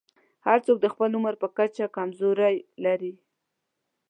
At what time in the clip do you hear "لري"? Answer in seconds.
2.85-3.13